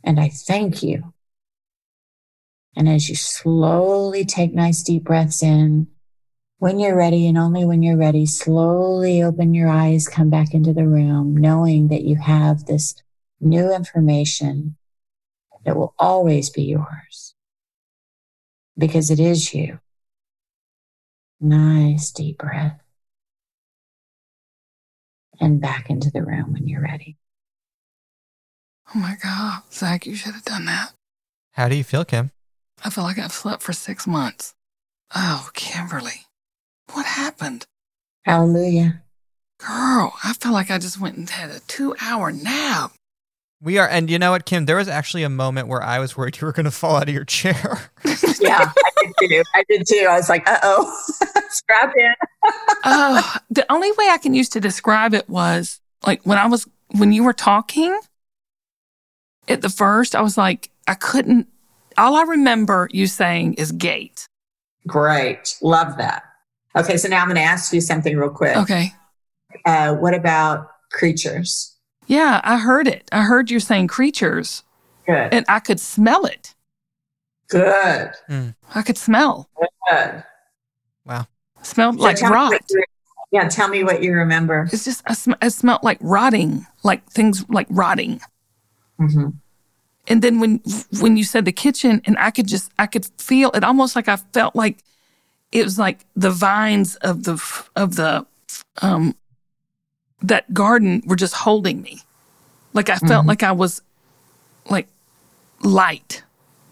[0.03, 1.13] And I thank you.
[2.75, 5.87] And as you slowly take nice deep breaths in,
[6.57, 10.73] when you're ready and only when you're ready, slowly open your eyes, come back into
[10.73, 12.95] the room, knowing that you have this
[13.41, 14.77] new information
[15.65, 17.35] that will always be yours
[18.77, 19.79] because it is you.
[21.39, 22.79] Nice deep breath.
[25.39, 27.17] And back into the room when you're ready.
[28.95, 30.93] Oh my God, Zach, you should have done that.
[31.51, 32.31] How do you feel, Kim?
[32.83, 34.53] I feel like I've slept for six months.
[35.15, 36.25] Oh, Kimberly,
[36.91, 37.65] what happened?
[38.25, 39.03] Hallelujah.
[39.59, 42.93] Girl, I feel like I just went and had a two hour nap.
[43.63, 44.65] We are, and you know what, Kim?
[44.65, 47.07] There was actually a moment where I was worried you were going to fall out
[47.07, 47.89] of your chair.
[48.41, 49.43] yeah, I did too.
[49.55, 50.05] I did too.
[50.09, 51.01] I was like, uh oh,
[51.49, 52.13] strap in.
[52.83, 56.67] oh, the only way I can use to describe it was like when I was,
[56.89, 57.97] when you were talking
[59.47, 61.47] at the first, I was like, I couldn't,
[61.97, 64.27] all I remember you saying is gate.
[64.85, 65.55] Great.
[65.61, 66.23] Love that.
[66.75, 68.57] Okay, so now I'm going to ask you something real quick.
[68.57, 68.91] Okay.
[69.65, 71.72] Uh, what about creatures?
[72.07, 73.07] Yeah, I heard it.
[73.11, 74.63] I heard you saying creatures.
[75.05, 75.33] Good.
[75.33, 76.55] And I could smell it.
[77.49, 78.11] Good.
[78.29, 78.55] Mm.
[78.73, 79.49] I could smell.
[79.89, 80.23] Good.
[81.05, 81.27] Wow.
[81.59, 82.53] It smelled So like rot.
[83.31, 84.69] yeah, tell me what you remember.
[84.71, 88.21] It's just, I, sm- I smelled like rotting, like things like rotting.
[88.97, 89.29] hmm
[90.07, 90.61] And then when
[90.99, 94.07] when you said the kitchen, and I could just I could feel it almost like
[94.09, 94.83] I felt like
[95.51, 97.35] it was like the vines of the
[97.75, 98.25] of the
[98.81, 99.15] um
[100.23, 102.01] that garden were just holding me.
[102.73, 103.27] Like I felt Mhm.
[103.27, 103.81] like I was
[104.69, 104.87] like
[105.61, 106.23] light.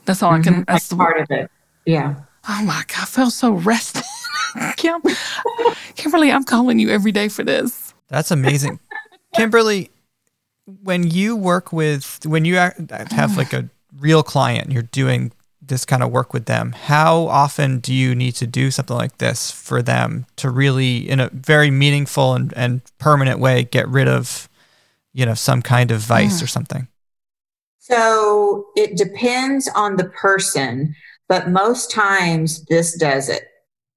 [0.06, 0.64] That's all I can.
[0.64, 0.66] Mhm.
[0.66, 1.52] That's the part of it.
[1.86, 2.16] Yeah.
[2.50, 4.04] Oh my god, I felt so rested.
[4.78, 5.02] Kim,
[5.96, 7.94] Kimberly, I'm calling you every day for this.
[8.10, 8.80] That's amazing.
[9.36, 9.92] Kimberly,
[10.84, 15.32] when you work with, when you have like a real client, and you're doing
[15.72, 19.18] this kind of work with them, how often do you need to do something like
[19.18, 24.08] this for them to really, in a very meaningful and, and permanent way, get rid
[24.08, 24.48] of,
[25.14, 26.44] you know, some kind of vice mm-hmm.
[26.44, 26.88] or something?
[27.80, 30.94] So it depends on the person,
[31.28, 33.48] but most times this does it.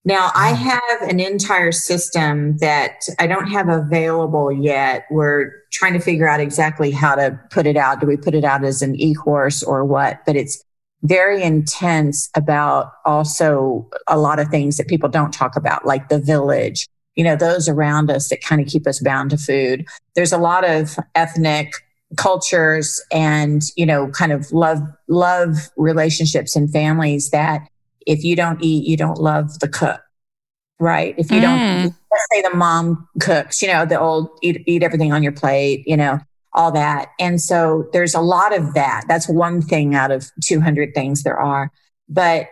[0.07, 0.57] Now, I mm.
[0.57, 5.07] have an entire system that I don't have available yet.
[5.11, 8.01] We're trying to figure out exactly how to put it out.
[8.01, 10.21] Do we put it out as an e course or what?
[10.27, 10.63] But it's
[11.05, 16.19] very intense about also a lot of things that people don't talk about, like the
[16.19, 19.87] village, you know, those around us that kind of keep us bound to food.
[20.14, 21.73] There's a lot of ethnic
[22.17, 27.69] cultures and, you know, kind of love, love relationships and families that
[28.07, 30.01] if you don't eat, you don't love the cook,
[30.81, 31.14] right?
[31.19, 31.43] If you mm.
[31.43, 35.33] don't, let's say the mom cooks, you know, the old eat, eat everything on your
[35.33, 36.19] plate, you know,
[36.55, 37.11] all that.
[37.19, 39.05] And so there's a lot of that.
[39.09, 41.71] That's one thing out of 200 things there are.
[42.09, 42.49] But,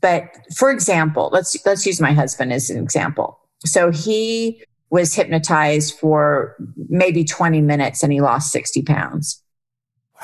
[0.00, 0.24] but
[0.54, 3.38] for example, let's, let's use my husband as an example.
[3.64, 6.56] So he was hypnotized for
[6.88, 9.42] maybe 20 minutes and he lost 60 pounds.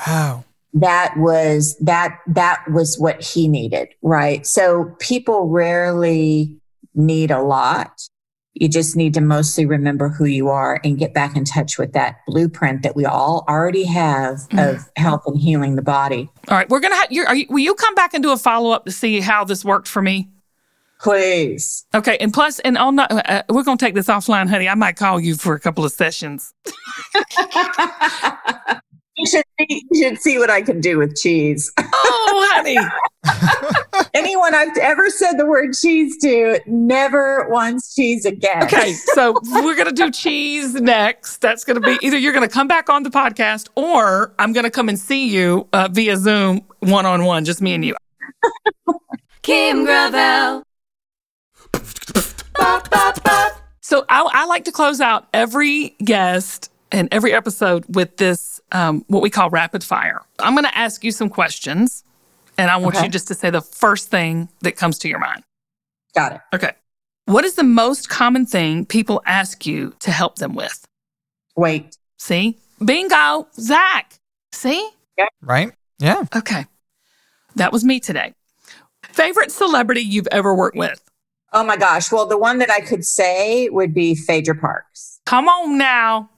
[0.05, 6.55] Wow that was that that was what he needed right so people rarely
[6.93, 7.91] need a lot
[8.59, 11.93] you just need to mostly remember who you are and get back in touch with
[11.93, 14.73] that blueprint that we all already have mm.
[14.73, 16.29] of health and healing the body.
[16.47, 18.85] All right we're gonna have you, you will you come back and do a follow-up
[18.85, 20.29] to see how this worked for me?
[20.99, 21.85] Please.
[21.93, 24.67] Okay and plus and i'll not uh, we're gonna take this offline honey.
[24.67, 26.53] I might call you for a couple of sessions
[29.17, 31.71] You should see, you should see what I can do with cheese.
[31.79, 32.77] Oh, honey.
[34.13, 38.63] Anyone I've ever said the word cheese to never wants cheese again.
[38.63, 41.37] Okay, so we're going to do cheese next.
[41.37, 44.53] That's going to be either you're going to come back on the podcast or I'm
[44.53, 47.83] going to come and see you uh, via Zoom one on one, just me and
[47.83, 47.95] you.
[49.41, 50.63] Kim Gravel.
[53.81, 59.03] So I, I like to close out every guest and every episode with this um,
[59.07, 60.21] what we call rapid fire.
[60.39, 62.03] I'm going to ask you some questions,
[62.57, 63.05] and I want okay.
[63.05, 65.43] you just to say the first thing that comes to your mind.
[66.13, 66.41] Got it.
[66.53, 66.71] Okay.
[67.25, 70.85] What is the most common thing people ask you to help them with?
[71.55, 71.97] Weight.
[72.17, 72.57] See?
[72.83, 73.47] Bingo.
[73.59, 74.13] Zac.
[74.53, 74.89] See?
[75.17, 75.27] Yeah.
[75.41, 75.71] Right?
[75.99, 76.23] Yeah.
[76.35, 76.65] Okay.
[77.55, 78.33] That was me today.
[79.03, 81.01] Favorite celebrity you've ever worked with?
[81.53, 82.11] Oh my gosh.
[82.11, 85.19] Well, the one that I could say would be Phaedra Parks.
[85.25, 86.29] Come on now.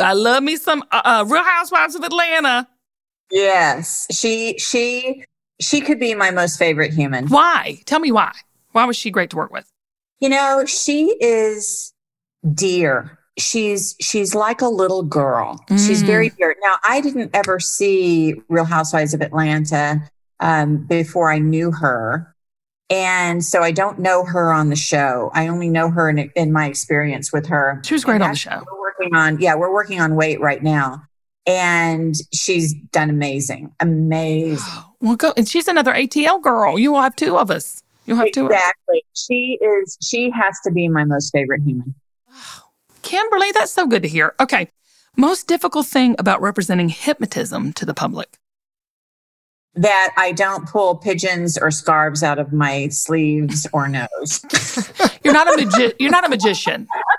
[0.00, 2.68] I love me some uh, uh, Real Housewives of Atlanta.
[3.30, 5.24] Yes, she she
[5.60, 7.28] she could be my most favorite human.
[7.28, 7.80] Why?
[7.86, 8.32] Tell me why.
[8.72, 9.70] Why was she great to work with?
[10.18, 11.92] You know, she is
[12.54, 13.18] dear.
[13.38, 15.64] She's she's like a little girl.
[15.68, 15.86] Mm.
[15.86, 16.36] She's very mm.
[16.36, 16.56] dear.
[16.62, 20.02] Now, I didn't ever see Real Housewives of Atlanta
[20.40, 22.34] um, before I knew her.
[22.90, 25.30] And so I don't know her on the show.
[25.32, 27.80] I only know her in, in my experience with her.
[27.84, 28.64] She was great on the show
[29.00, 31.02] working on, yeah, we're working on weight right now.
[31.46, 33.72] And she's done amazing.
[33.80, 34.64] Amazing.
[35.02, 35.32] Well, go.
[35.34, 36.78] And she's another ATL girl.
[36.78, 37.82] You will have two of us.
[38.04, 38.44] You'll have two.
[38.44, 39.02] Exactly.
[39.14, 41.94] She is, she has to be my most favorite human.
[43.00, 44.34] Kimberly, that's so good to hear.
[44.38, 44.68] Okay.
[45.16, 48.36] Most difficult thing about representing hypnotism to the public?
[49.74, 54.44] That I don't pull pigeons or scarves out of my sleeves or nose.
[55.24, 56.86] you're not a magi- you're not a magician.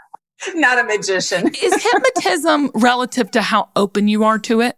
[0.56, 1.48] not a magician.
[1.62, 4.78] Is hypnotism relative to how open you are to it?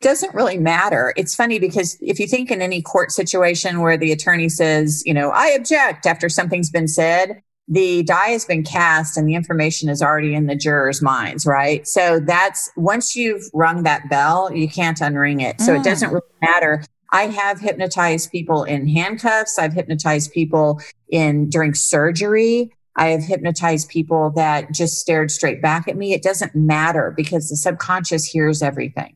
[0.00, 1.12] doesn't really matter.
[1.16, 5.12] It's funny because if you think in any court situation where the attorney says, you
[5.12, 9.88] know, I object after something's been said, the die has been cast and the information
[9.88, 11.86] is already in the jurors' minds, right?
[11.86, 15.60] So that's once you've rung that bell, you can't unring it.
[15.60, 15.80] So mm.
[15.80, 16.84] it doesn't really matter.
[17.10, 19.58] I have hypnotized people in handcuffs.
[19.58, 22.72] I've hypnotized people in during surgery.
[22.98, 26.12] I have hypnotized people that just stared straight back at me.
[26.12, 29.14] It doesn't matter because the subconscious hears everything.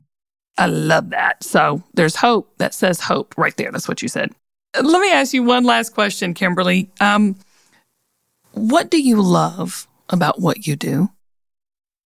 [0.57, 1.43] I love that.
[1.43, 3.73] So there's hope that says hope right there.
[3.73, 4.33] That's what you said.
[4.81, 6.91] Let me ask you one last question, Kimberly.
[7.01, 7.37] Um,
[8.53, 11.11] what do you love about what you do?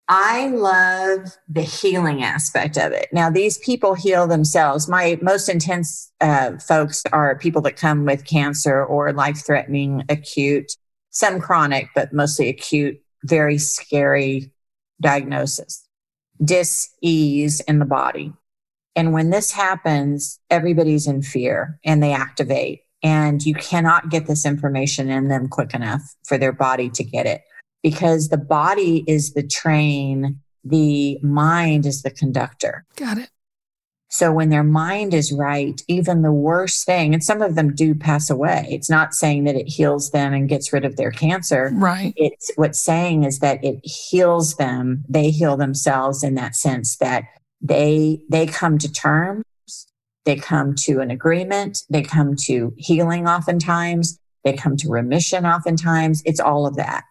[0.07, 3.09] I love the healing aspect of it.
[3.11, 4.88] Now, these people heal themselves.
[4.88, 10.71] My most intense uh, folks are people that come with cancer or life threatening acute
[11.15, 14.51] some chronic, but mostly acute, very scary
[15.01, 15.88] diagnosis,
[16.43, 18.34] dis-ease in the body.
[18.98, 24.46] And when this happens, everybody's in fear and they activate and you cannot get this
[24.46, 27.44] information in them quick enough for their body to get it
[27.81, 30.39] because the body is the train.
[30.63, 32.85] The mind is the conductor.
[32.96, 33.29] Got it.
[34.08, 37.93] So when their mind is right, even the worst thing, and some of them do
[37.95, 38.67] pass away.
[38.69, 41.71] It's not saying that it heals them and gets rid of their cancer.
[41.73, 42.13] Right.
[42.15, 45.03] It's what's saying is that it heals them.
[45.10, 47.23] They heal themselves in that sense that
[47.62, 49.43] they they come to terms,
[50.23, 56.21] they come to an agreement, they come to healing oftentimes They come to remission oftentimes.
[56.23, 57.03] It's all of that.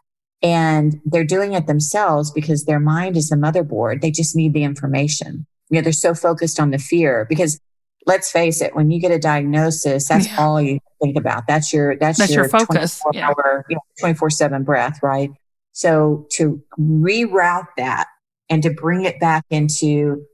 [0.42, 4.01] And they're doing it themselves because their mind is the motherboard.
[4.01, 5.47] They just need the information.
[5.71, 7.59] You know, they're so focused on the fear because
[8.07, 10.37] let's face it, when you get a diagnosis, that's Yeah.
[10.45, 11.47] all you think about.
[11.49, 13.29] That's your, that's, That's your focus, 24 yeah.
[13.29, 15.31] hour, you know, 24 seven breath, right?
[15.73, 18.07] So to reroute that
[18.51, 20.25] and to bring it back into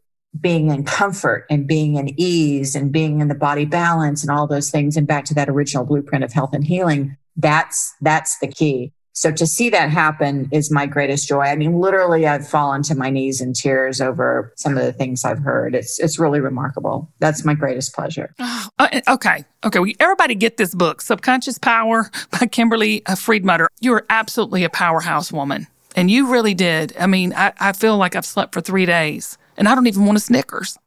[0.41, 4.47] being in comfort and being in ease and being in the body balance and all
[4.47, 8.47] those things and back to that original blueprint of health and healing that's that's the
[8.47, 12.83] key so to see that happen is my greatest joy i mean literally i've fallen
[12.83, 16.41] to my knees in tears over some of the things i've heard it's it's really
[16.41, 18.35] remarkable that's my greatest pleasure
[18.79, 19.45] Uh, okay.
[19.63, 19.79] Okay.
[19.79, 23.67] Well, everybody get this book, Subconscious Power by Kimberly uh, Friedmutter.
[23.81, 25.67] You're absolutely a powerhouse woman.
[25.95, 26.97] And you really did.
[26.99, 30.07] I mean, I, I feel like I've slept for three days and I don't even
[30.07, 30.79] want a Snickers.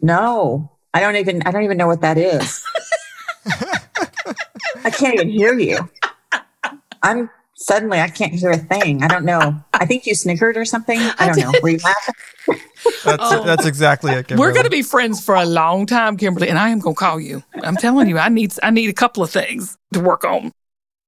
[0.00, 2.64] no i don't even i don't even know what that is
[4.84, 5.78] i can't even hear you
[7.02, 10.64] i'm suddenly i can't hear a thing i don't know i think you snickered or
[10.64, 12.14] something i don't know were you laughing
[13.04, 13.44] That's Oh.
[13.44, 14.30] that's exactly it.
[14.32, 16.98] We're going to be friends for a long time, Kimberly, and I am going to
[16.98, 17.42] call you.
[17.62, 20.52] I'm telling you, I need I need a couple of things to work on.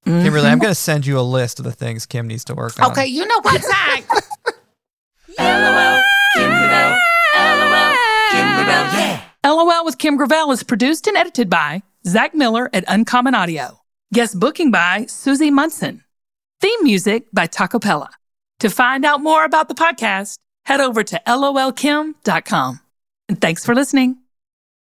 [0.05, 0.61] Kimberly, I'm mm-hmm.
[0.61, 2.91] going to send you a list of the things Kim needs to work on.
[2.91, 4.09] Okay, you know what, Zac?
[5.39, 6.01] LOL,
[6.35, 6.99] Kim Gravel.
[7.35, 7.95] LOL,
[8.31, 8.99] Kim Gravel.
[8.99, 9.21] Yeah.
[9.45, 13.79] LOL with Kim Gravel is produced and edited by Zac Miller at Uncommon Audio.
[14.13, 16.03] Guest booking by Suzie Munson.
[16.61, 18.09] Theme music by Tacoppella.
[18.59, 22.79] To find out more about the podcast, head over to lolkim.com.
[23.27, 24.22] And thanks for listening.